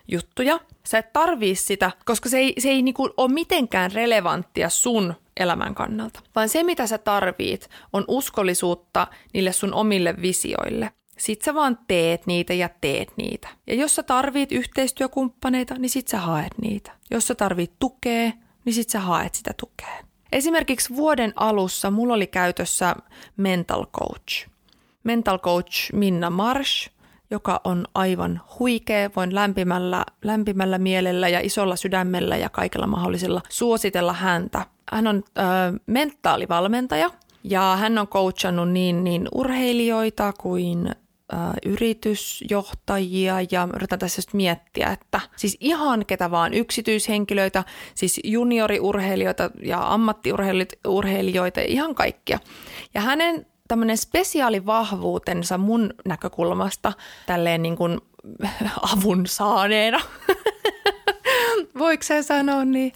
[0.09, 0.61] juttuja.
[0.87, 5.75] Sä et tarvii sitä, koska se ei, se ei niinku ole mitenkään relevanttia sun elämän
[5.75, 6.21] kannalta.
[6.35, 10.91] Vaan se, mitä sä tarvit, on uskollisuutta niille sun omille visioille.
[11.19, 13.49] Sit sä vaan teet niitä ja teet niitä.
[13.67, 16.93] Ja jos sä tarvit yhteistyökumppaneita, niin sit sä haet niitä.
[17.11, 18.33] Jos sä tarvit tukea,
[18.65, 20.10] niin sit sä haet sitä tukea.
[20.33, 22.97] Esimerkiksi vuoden alussa mulla oli käytössä
[23.37, 24.49] mental coach.
[25.05, 26.91] Mental coach Minna Marsh,
[27.31, 29.11] joka on aivan huikea.
[29.17, 34.67] Voin lämpimällä, lämpimällä mielellä ja isolla sydämellä ja kaikella mahdollisella suositella häntä.
[34.93, 35.41] Hän on ö,
[35.87, 37.11] mentaalivalmentaja
[37.45, 40.91] ja hän on coachannut niin, niin urheilijoita kuin
[41.67, 47.65] yritysjohtajia ja yritän tässä just miettiä, että siis ihan ketä vaan yksityishenkilöitä,
[47.95, 52.39] siis junioriurheilijoita ja ammattiurheilijoita, ihan kaikkia.
[52.95, 56.93] Ja hänen tämmöinen spesiaalivahvuutensa mun näkökulmasta
[57.27, 58.01] tälleen niin kuin
[58.95, 60.01] avun saaneena,
[61.79, 62.93] voiko se sanoa niin,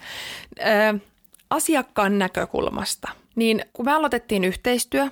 [1.49, 3.11] asiakkaan näkökulmasta.
[3.35, 5.07] Niin kun me aloitettiin yhteistyö,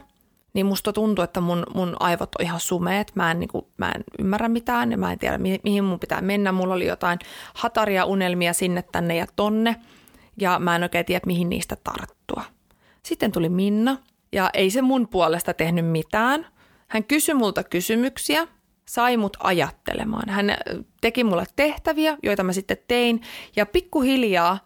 [0.54, 3.12] niin musta tuntuu, että mun, mun aivot on ihan sumeet.
[3.16, 6.22] Mä en, niin kuin, mä en ymmärrä mitään ja mä en tiedä, mihin, mun pitää
[6.22, 6.52] mennä.
[6.52, 7.20] Mulla oli jotain
[7.54, 9.76] hataria unelmia sinne, tänne ja tonne
[10.38, 12.44] ja mä en oikein tiedä, mihin niistä tarttua.
[13.04, 13.98] Sitten tuli Minna
[14.32, 16.48] ja ei se mun puolesta tehnyt mitään.
[16.88, 18.48] Hän kysyi multa kysymyksiä,
[18.86, 20.30] sai mut ajattelemaan.
[20.30, 20.58] Hän äh,
[21.02, 23.22] teki mulle tehtäviä, joita mä sitten tein,
[23.56, 24.60] ja pikkuhiljaa,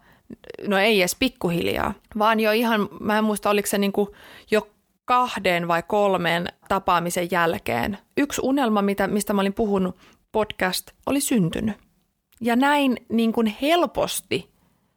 [0.66, 4.14] no ei edes pikkuhiljaa, vaan jo ihan, mä en muista oliko se niinku
[4.50, 4.68] jo
[5.08, 7.98] kahden vai kolmen tapaamisen jälkeen.
[8.16, 9.96] Yksi unelma, mitä, mistä mä olin puhunut,
[10.32, 11.76] podcast, oli syntynyt.
[12.40, 14.50] Ja näin niin kuin helposti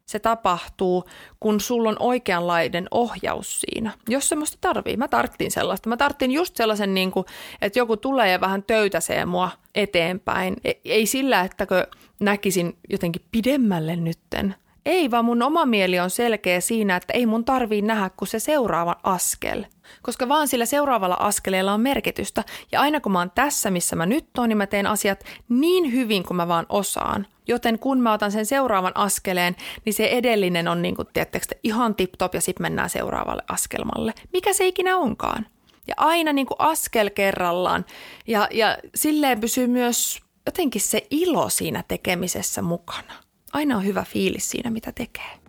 [0.06, 1.04] se tapahtuu,
[1.40, 3.92] kun sulla on oikeanlainen ohjaus siinä.
[4.08, 4.96] Jos semmoista tarvii.
[4.96, 5.88] Mä tarttiin sellaista.
[5.88, 7.26] Mä tarttiin just sellaisen, niin kuin,
[7.62, 10.56] että joku tulee ja vähän töytäsee mua eteenpäin.
[10.64, 11.86] E, ei sillä, ettäkö
[12.20, 14.54] näkisin jotenkin pidemmälle nytten.
[14.86, 18.38] Ei, vaan mun oma mieli on selkeä siinä, että ei mun tarvii nähdä kuin se
[18.38, 19.64] seuraava askel.
[20.02, 22.44] Koska vaan sillä seuraavalla askeleella on merkitystä.
[22.72, 25.92] Ja aina kun mä oon tässä, missä mä nyt oon, niin mä teen asiat niin
[25.92, 27.26] hyvin kuin mä vaan osaan.
[27.48, 31.94] Joten kun mä otan sen seuraavan askeleen, niin se edellinen on niin kuin, tiedättekö, ihan
[31.94, 34.14] tip-top ja sitten mennään seuraavalle askelmalle.
[34.32, 35.46] Mikä se ikinä onkaan.
[35.88, 37.84] Ja aina niin kuin askel kerrallaan.
[38.26, 43.14] Ja, ja silleen pysyy myös jotenkin se ilo siinä tekemisessä mukana.
[43.52, 45.41] Aina on hyvä fiilis siinä, mitä tekee.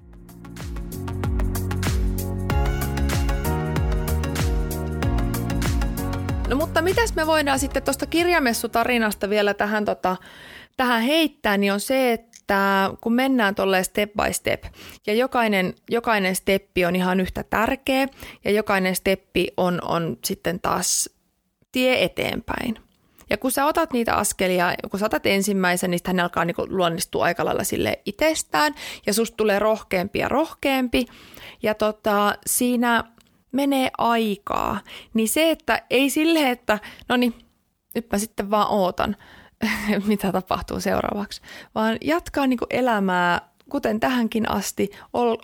[6.63, 10.15] Mutta mitäs me voidaan sitten tuosta kirjamessutarinasta vielä tähän tota,
[10.77, 14.63] tähän heittää, niin on se, että kun mennään tolleen step by step
[15.07, 18.07] ja jokainen, jokainen steppi on ihan yhtä tärkeä
[18.45, 21.09] ja jokainen steppi on, on sitten taas
[21.71, 22.75] tie eteenpäin.
[23.29, 27.25] Ja kun sä otat niitä askelia, kun sä otat ensimmäisen, niin hän alkaa niin luonnistua
[27.25, 31.05] aika lailla sille itsestään ja susta tulee rohkeampi ja rohkeampi.
[31.63, 33.03] Ja tota, siinä
[33.53, 34.79] menee aikaa.
[35.13, 37.33] Niin se, että ei sille, että no niin,
[37.95, 39.15] nyt mä sitten vaan ootan,
[40.07, 41.41] mitä tapahtuu seuraavaksi,
[41.75, 44.91] vaan jatkaa niin elämää kuten tähänkin asti,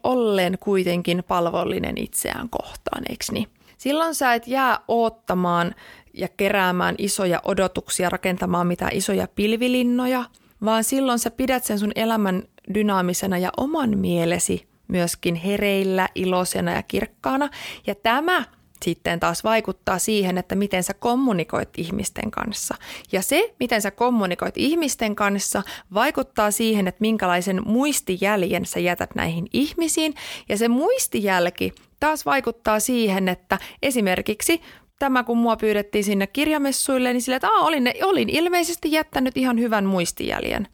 [0.03, 3.47] ollen kuitenkin palvollinen itseään kohtaan, eikö niin?
[3.77, 5.75] Silloin sä et jää oottamaan
[6.13, 10.25] ja keräämään isoja odotuksia, rakentamaan mitä isoja pilvilinnoja,
[10.65, 12.43] vaan silloin sä pidät sen sun elämän
[12.73, 17.49] dynaamisena ja oman mielesi myöskin hereillä, iloisena ja kirkkaana.
[17.87, 18.45] Ja tämä
[18.83, 22.75] sitten taas vaikuttaa siihen, että miten sä kommunikoit ihmisten kanssa.
[23.11, 29.47] Ja se, miten sä kommunikoit ihmisten kanssa, vaikuttaa siihen, että minkälaisen muistijäljen sä jätät näihin
[29.53, 30.13] ihmisiin.
[30.49, 34.61] Ja se muistijälki taas vaikuttaa siihen, että esimerkiksi
[34.99, 39.85] tämä, kun mua pyydettiin sinne kirjamessuille, niin sille, että olin, olin ilmeisesti jättänyt ihan hyvän
[39.85, 40.67] muistijäljen.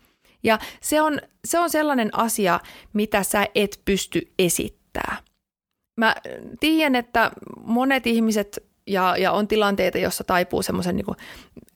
[0.45, 2.59] Ja se on, se on sellainen asia,
[2.93, 5.17] mitä sä et pysty esittämään.
[5.99, 6.15] Mä
[6.59, 7.31] tiedän, että
[7.63, 11.05] monet ihmiset ja, ja on tilanteita, jossa taipuu semmoisen niin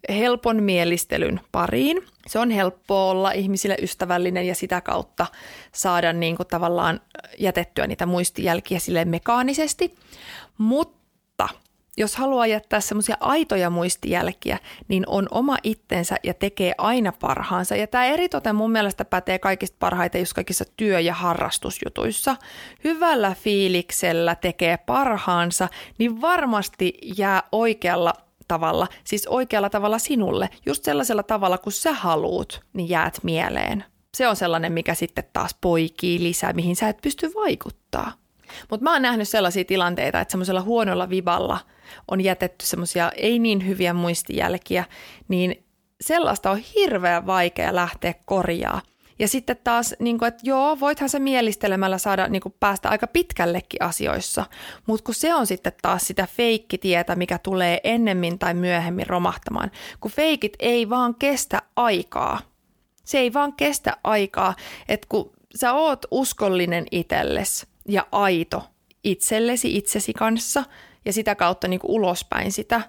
[0.10, 2.04] helpon mielistelyn pariin.
[2.28, 5.26] Se on helppoa olla ihmisille ystävällinen ja sitä kautta
[5.72, 7.02] saada niin kuin tavallaan
[7.40, 9.96] jätettyä niitä muistijälkiä sille mekaanisesti.
[10.58, 10.99] Mutta
[12.00, 17.76] jos haluaa jättää semmoisia aitoja muistijälkiä, niin on oma itsensä ja tekee aina parhaansa.
[17.76, 22.36] Ja tämä eritoten mun mielestä pätee kaikista parhaiten just kaikissa työ- ja harrastusjutuissa.
[22.84, 28.14] Hyvällä fiiliksellä tekee parhaansa, niin varmasti jää oikealla
[28.48, 33.84] tavalla, siis oikealla tavalla sinulle, just sellaisella tavalla, kun sä haluut, niin jäät mieleen.
[34.14, 38.12] Se on sellainen, mikä sitten taas poikii lisää, mihin sä et pysty vaikuttaa.
[38.70, 41.60] Mutta mä oon nähnyt sellaisia tilanteita, että semmoisella huonolla vivalla
[42.08, 44.84] on jätetty semmoisia ei niin hyviä muistijälkiä,
[45.28, 45.64] niin
[46.02, 48.82] sellaista on hirveän vaikea lähteä korjaa.
[49.20, 53.08] Ja sitten taas, niin kuin, että joo, voithan se mielistelemällä saada niin kuin, päästä aika
[53.08, 54.46] pitkällekin asioissa,
[54.86, 60.12] mutta kun se on sitten taas sitä feikkitietä, mikä tulee ennemmin tai myöhemmin romahtamaan, kun
[60.12, 62.40] feikit ei vaan kestä aikaa.
[63.04, 64.56] Se ei vaan kestä aikaa,
[64.90, 68.64] että kun sä oot uskollinen itsellesi, ja aito
[69.04, 70.64] itsellesi, itsesi kanssa
[71.06, 72.82] ja sitä kautta niin kuin ulospäin sitä,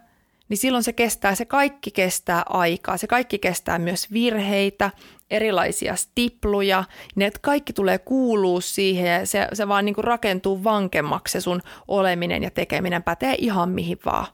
[0.49, 4.91] niin silloin se kestää, se kaikki kestää aikaa, se kaikki kestää myös virheitä,
[5.31, 6.85] erilaisia stipluja,
[7.17, 11.63] ne kaikki tulee kuuluu siihen ja se, se vaan niin kuin rakentuu vankemmaksi se sun
[11.89, 13.03] oleminen ja tekeminen.
[13.03, 14.27] Pätee ihan mihin vaan.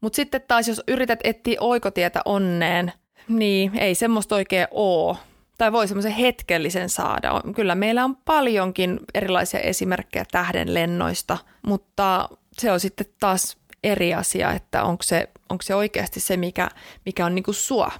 [0.00, 2.92] Mutta sitten taas jos yrität etsiä oikotietä onneen,
[3.28, 5.16] niin ei semmoista oikein oo
[5.58, 7.42] tai voi semmoisen hetkellisen saada.
[7.54, 14.84] Kyllä meillä on paljonkin erilaisia esimerkkejä tähdenlennoista, mutta se on sitten taas eri asia, että
[14.84, 16.68] onko se, onko se oikeasti se, mikä,
[17.06, 17.90] mikä on niinku sua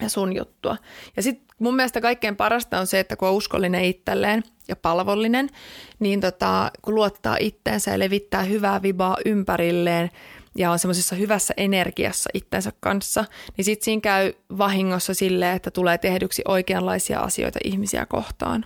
[0.00, 0.76] ja sun juttua.
[1.16, 5.48] Ja sitten mun mielestä kaikkein parasta on se, että kun on uskollinen itselleen ja palvollinen,
[5.98, 10.10] niin tota, kun luottaa itteensä ja levittää hyvää vibaa ympärilleen,
[10.58, 13.24] ja on semmoisessa hyvässä energiassa itsensä kanssa,
[13.56, 18.64] niin sitten siinä käy vahingossa silleen, että tulee tehdyksi oikeanlaisia asioita ihmisiä kohtaan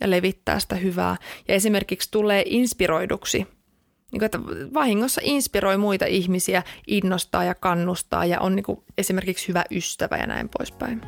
[0.00, 1.16] ja levittää sitä hyvää.
[1.48, 3.38] Ja esimerkiksi tulee inspiroiduksi
[4.12, 4.40] Niin kuin, että
[4.74, 10.26] vahingossa inspiroi muita ihmisiä, innostaa ja kannustaa ja on niin kuin esimerkiksi hyvä ystävä ja
[10.26, 11.00] näin poispäin.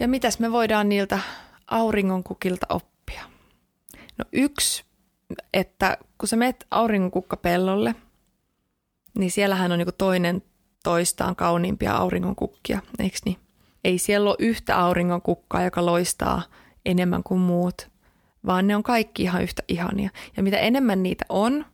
[0.00, 1.18] Ja mitäs me voidaan niiltä
[1.66, 3.22] auringonkukilta oppia?
[4.18, 4.84] No yksi,
[5.54, 7.94] että kun sä menet auringonkukkapellolle,
[9.18, 10.42] niin siellähän on niin toinen
[10.82, 13.36] toistaan kauniimpia auringonkukkia, eikö niin?
[13.84, 16.42] Ei siellä ole yhtä auringonkukkaa, joka loistaa
[16.86, 17.88] enemmän kuin muut,
[18.46, 20.10] vaan ne on kaikki ihan yhtä ihania.
[20.36, 21.64] Ja mitä enemmän niitä on,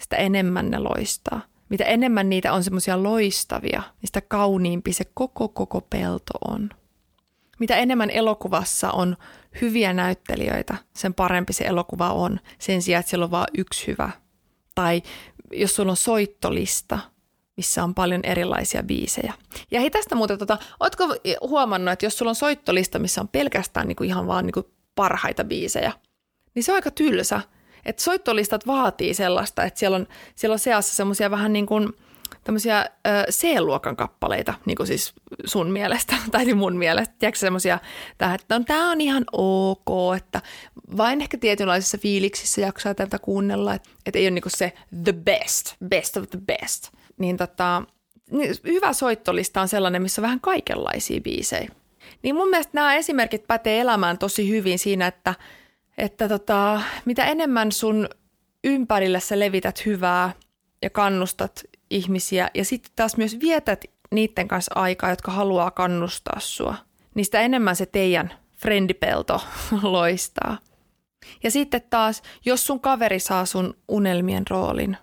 [0.00, 1.40] sitä enemmän ne loistaa.
[1.68, 6.70] Mitä enemmän niitä on semmoisia loistavia, niin sitä kauniimpi se koko koko pelto on.
[7.58, 9.16] Mitä enemmän elokuvassa on
[9.60, 14.10] hyviä näyttelijöitä, sen parempi se elokuva on, sen sijaan, että siellä on vain yksi hyvä.
[14.74, 15.02] Tai
[15.52, 16.98] jos sulla on soittolista,
[17.56, 19.34] missä on paljon erilaisia biisejä.
[19.70, 21.04] Ja hei tästä muuten, tota, ootko
[21.40, 25.92] huomannut, että jos sulla on soittolista, missä on pelkästään niinku ihan vaan niinku parhaita biisejä,
[26.54, 27.40] niin se on aika tylsä.
[27.84, 31.88] Että soittolistat vaatii sellaista, että siellä on, siellä on seassa semmoisia vähän niin kuin–
[32.44, 32.86] tämmöisiä
[33.30, 35.14] C-luokan kappaleita, niin kuin siis
[35.44, 37.14] sun mielestä, tai mun mielestä.
[37.18, 37.78] Tiedätkö semmoisia,
[38.10, 40.42] että on, tämä on ihan ok, että
[40.96, 44.72] vain ehkä tietynlaisissa fiiliksissä jaksaa tätä kuunnella, että, että ei ole niin se
[45.04, 46.88] the best, best of the best.
[47.18, 47.82] Niin tota,
[48.30, 51.70] niin hyvä soittolista on sellainen, missä on vähän kaikenlaisia biisejä.
[52.22, 55.34] Niin mun mielestä nämä esimerkit pätee elämään tosi hyvin siinä, että,
[55.98, 58.08] että tota, mitä enemmän sun
[58.64, 60.32] ympärillä sä levität hyvää
[60.82, 66.74] ja kannustat ihmisiä ja sitten taas myös vietät niiden kanssa aikaa, jotka haluaa kannustaa sua,
[67.14, 69.40] niin sitä enemmän se teidän friendipelto
[69.82, 70.58] loistaa.
[71.42, 74.96] Ja sitten taas, jos sun kaveri saa sun unelmien roolin,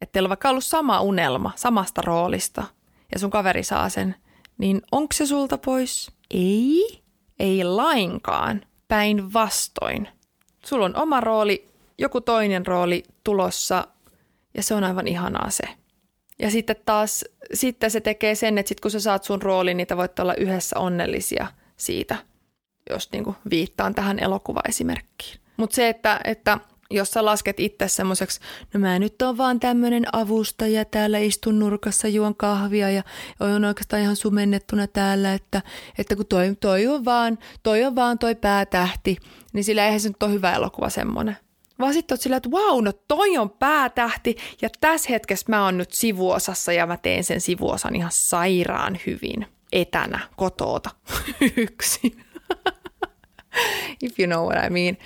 [0.00, 2.64] että teillä on vaikka ollut sama unelma samasta roolista
[3.12, 4.14] ja sun kaveri saa sen,
[4.58, 6.10] niin onko se sulta pois?
[6.30, 7.02] Ei,
[7.38, 8.62] ei lainkaan.
[8.88, 10.08] Päinvastoin.
[10.64, 13.86] Sulla on oma rooli, joku toinen rooli tulossa
[14.54, 15.64] ja se on aivan ihanaa se.
[16.42, 17.24] Ja sitten taas
[17.54, 20.34] sitten se tekee sen, että sit kun sä saat sun roolin, niin te voitte olla
[20.34, 22.16] yhdessä onnellisia siitä,
[22.90, 25.40] jos niin kuin viittaan tähän elokuvaesimerkkiin.
[25.56, 26.58] Mutta se, että, että
[26.90, 28.40] jos sä lasket itse semmoiseksi,
[28.74, 33.02] no mä nyt on vaan tämmöinen avustaja, täällä istun nurkassa, juon kahvia ja
[33.40, 35.62] on oikeastaan ihan sumennettuna täällä, että,
[35.98, 39.16] että kun toi, toi, on vaan, toi on vaan toi päätähti,
[39.52, 41.36] niin sillä eihän se nyt ole hyvä elokuva semmoinen
[41.82, 45.78] vaan sitten oot sillä, että wow, no toi on päätähti ja tässä hetkessä mä oon
[45.78, 50.90] nyt sivuosassa ja mä teen sen sivuosan ihan sairaan hyvin etänä kotoota
[51.56, 52.24] yksin.
[54.02, 54.96] If you know what I mean.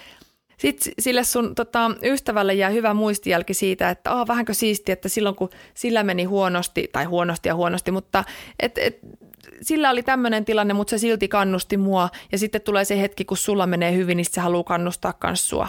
[0.59, 5.35] Sitten sille sun tota, ystävälle jää hyvä muistijälki siitä, että oh, vähänkö siisti, että silloin
[5.35, 8.25] kun sillä meni huonosti, tai huonosti ja huonosti, mutta
[8.61, 8.99] et, et,
[9.63, 12.09] sillä oli tämmöinen tilanne, mutta se silti kannusti mua.
[12.33, 15.69] Ja sitten tulee se hetki, kun sulla menee hyvin, niin se haluaa kannustaa myös sua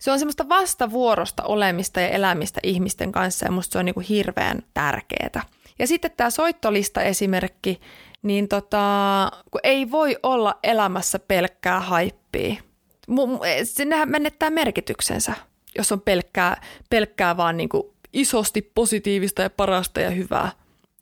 [0.00, 4.06] se on semmoista vastavuorosta olemista ja elämistä ihmisten kanssa ja musta se on niin kuin
[4.06, 5.42] hirveän tärkeää.
[5.78, 7.80] Ja sitten tämä soittolista esimerkki,
[8.22, 12.62] niin tota, kun ei voi olla elämässä pelkkää haippia.
[13.64, 15.34] Sinnehän menettää merkityksensä,
[15.78, 17.82] jos on pelkkää, pelkkää vaan niin kuin
[18.12, 20.52] isosti positiivista ja parasta ja hyvää.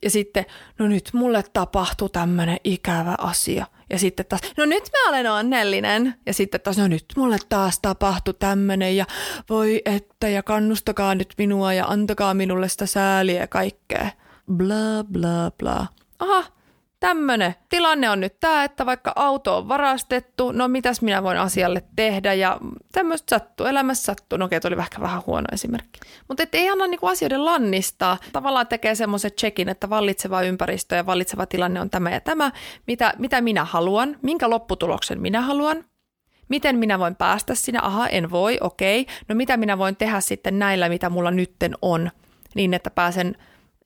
[0.02, 0.46] Ja sitten,
[0.78, 6.14] no nyt mulle tapahtui tämmöinen ikävä asia– ja sitten taas, no nyt mä olen onnellinen.
[6.26, 9.06] Ja sitten taas, no nyt mulle taas tapahtui tämmöinen ja
[9.48, 14.10] voi että ja kannustakaa nyt minua ja antakaa minulle sitä sääliä ja kaikkea.
[14.56, 15.86] Bla bla bla.
[16.18, 16.44] Aha,
[17.00, 21.84] tämmönen tilanne on nyt tämä, että vaikka auto on varastettu, no mitäs minä voin asialle
[21.96, 22.58] tehdä ja
[22.92, 24.38] tämmöistä sattuu, elämässä sattuu.
[24.38, 26.00] No okei, oli ehkä vähän huono esimerkki.
[26.28, 28.18] Mutta ei anna niinku asioiden lannistaa.
[28.32, 32.52] Tavallaan tekee semmoisen checkin, että vallitseva ympäristö ja vallitseva tilanne on tämä ja tämä.
[32.86, 35.84] Mitä, mitä minä haluan, minkä lopputuloksen minä haluan,
[36.48, 37.78] Miten minä voin päästä sinne?
[37.82, 39.06] Aha, en voi, okei.
[39.28, 42.10] No mitä minä voin tehdä sitten näillä, mitä mulla nytten on,
[42.54, 43.36] niin että pääsen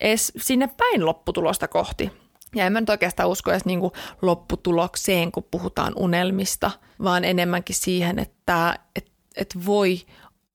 [0.01, 2.22] edes sinne päin lopputulosta kohti.
[2.55, 6.71] Ja en mä nyt oikeastaan usko edes niin kuin lopputulokseen, kun puhutaan unelmista,
[7.03, 10.01] vaan enemmänkin siihen, että et, et voi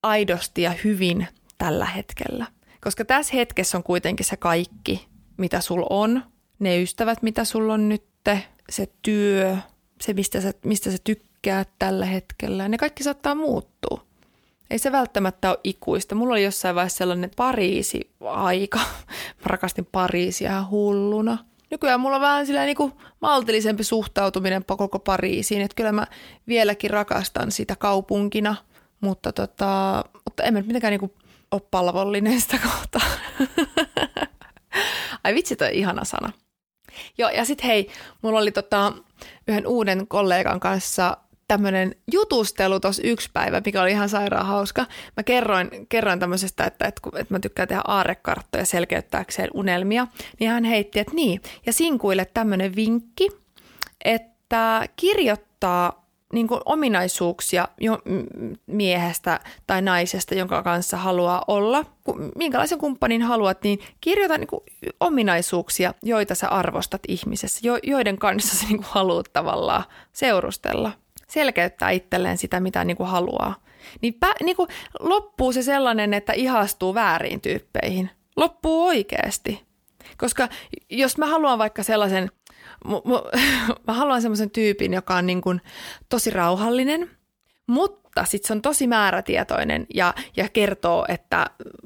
[0.04, 2.46] aidosti ja hyvin tällä hetkellä.
[2.82, 5.08] Koska tässä hetkessä on kuitenkin se kaikki,
[5.38, 6.24] mitä sul on,
[6.60, 8.04] ne ystävät, mitä sulla on nyt,
[8.70, 9.58] se työ,
[10.02, 14.08] se mistä sä, mistä sä tykkäät tällä hetkellä, ne kaikki saattaa muuttua.
[14.70, 16.16] Ei se välttämättä ole ikuista.
[16.16, 18.80] Mulla oli jossain vaiheessa sellainen Pariisi-aika.
[19.40, 21.38] Mä rakastin Pariisia hulluna–
[21.72, 26.08] nykyään mulla on vähän sillä niin kuin maltillisempi suhtautuminen koko Pariisiin, että kyllä mä
[26.48, 28.56] vieläkin rakastan sitä kaupunkina,
[29.02, 31.14] mutta, tota, mutta en mä mitenkään niin kuin
[31.52, 33.02] ole palvollinen sitä kohtaa.
[35.24, 36.32] Ai vitsi, toi ihana sana.
[37.18, 37.90] Joo, ja sitten hei,
[38.22, 38.94] mulla oli tota,
[39.48, 44.86] yhden uuden kollegan kanssa tämmöinen jutustelu tuossa yksi päivä, mikä oli ihan sairaan hauska.
[45.18, 50.08] Mä kerroin, kerroin tämmöisestä, että, että, että mä tykkään tehdä aarekarttoja selkeyttääkseen unelmia.
[50.40, 51.42] Niin hän heitti, että niin.
[51.66, 53.30] Ja sinkuille tämmöinen vinkki,
[54.06, 58.00] että kirjoittaa niin kuin ominaisuuksia jo
[58.66, 61.86] miehestä tai naisesta, jonka kanssa haluaa olla.
[62.36, 64.62] Minkälaisen kumppanin haluat, niin kirjoita niin kuin
[65.00, 69.84] ominaisuuksia, joita sä arvostat ihmisessä, joiden kanssa sä niin kuin haluat tavallaan
[70.14, 70.92] seurustella.
[71.30, 73.56] Selkeyttää itselleen sitä, mitä niin kuin haluaa.
[74.02, 74.70] Niin, pä, niin kuin
[75.00, 78.10] loppuu se sellainen, että ihastuu väärin tyyppeihin.
[78.36, 79.68] Loppuu oikeasti.
[80.18, 80.50] Koska
[80.90, 82.32] jos mä haluan vaikka sellaisen
[83.88, 85.62] mä haluan semmoisen tyypin, joka on niin kuin
[86.10, 87.10] tosi rauhallinen,
[87.68, 91.46] mutta sitten se on tosi määrätietoinen ja, ja kertoo, että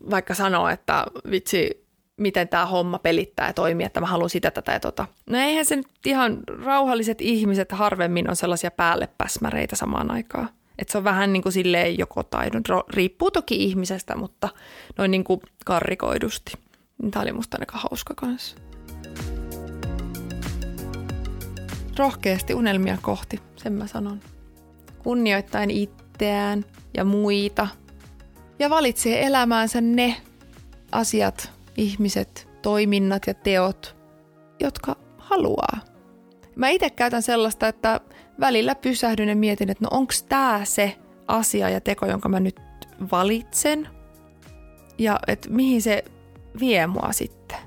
[0.09, 1.87] vaikka sanoo, että vitsi,
[2.17, 5.07] miten tämä homma pelittää ja toimii, että mä haluan sitä, tätä ja tota.
[5.29, 10.49] No eihän se nyt ihan rauhalliset ihmiset harvemmin on sellaisia päällepäsmäreitä samaan aikaan.
[10.79, 12.63] Että se on vähän niin kuin silleen joko taidon.
[12.89, 14.49] Riippuu toki ihmisestä, mutta
[14.97, 16.53] noin niin kuin karrikoidusti.
[17.11, 18.55] Tämä oli musta aika hauska kanssa.
[22.01, 24.19] rohkeasti unelmia kohti, sen mä sanon.
[24.99, 26.65] Kunnioittain itseään
[26.97, 27.67] ja muita.
[28.59, 30.21] Ja valitsee elämäänsä ne
[30.91, 33.95] asiat, ihmiset, toiminnat ja teot,
[34.59, 35.77] jotka haluaa.
[36.55, 37.99] Mä itse käytän sellaista, että
[38.39, 40.97] välillä pysähdyn ja mietin, että no onks tää se
[41.27, 42.59] asia ja teko, jonka mä nyt
[43.11, 43.87] valitsen?
[44.97, 46.03] Ja että mihin se
[46.59, 47.57] vie mua sitten?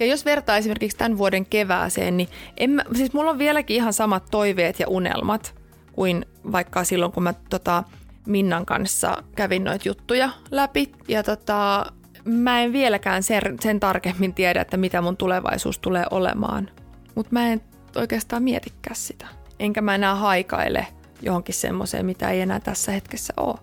[0.00, 3.92] Ja jos vertaa esimerkiksi tämän vuoden kevääseen, niin en mä, siis mulla on vieläkin ihan
[3.92, 5.54] samat toiveet ja unelmat
[5.92, 7.84] kuin vaikka silloin, kun mä tota,
[8.26, 10.92] Minnan kanssa kävin noita juttuja läpi.
[11.08, 11.86] Ja tota,
[12.28, 16.70] mä en vieläkään sen, sen tarkemmin tiedä, että mitä mun tulevaisuus tulee olemaan.
[17.14, 17.60] Mutta mä en
[17.96, 19.26] oikeastaan mietikään sitä.
[19.58, 20.86] Enkä mä enää haikaile
[21.22, 23.58] johonkin semmoiseen, mitä ei enää tässä hetkessä ole.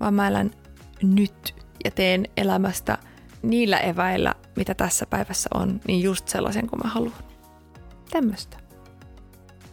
[0.00, 0.50] Vaan mä elän
[1.02, 1.54] nyt
[1.84, 2.98] ja teen elämästä–
[3.42, 7.24] niillä eväillä, mitä tässä päivässä on, niin just sellaisen kuin mä haluan.
[8.10, 8.56] Tämmöistä.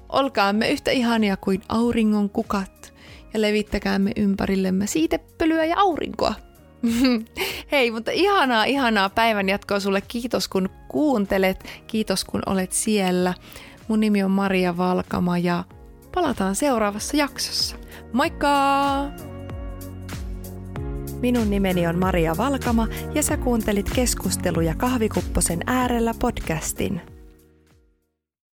[0.09, 2.93] Olkaamme yhtä ihania kuin auringon kukat
[3.33, 6.33] ja levittäkäämme ympärillemme siitepölyä ja aurinkoa.
[7.71, 10.01] Hei, mutta ihanaa, ihanaa päivän jatkoa sulle.
[10.01, 13.33] Kiitos kun kuuntelet, kiitos kun olet siellä.
[13.87, 15.63] Mun nimi on Maria Valkama ja
[16.13, 17.75] palataan seuraavassa jaksossa.
[18.13, 18.49] Moikka!
[21.21, 27.16] Minun nimeni on Maria Valkama ja sä kuuntelit keskusteluja kahvikupposen äärellä podcastin.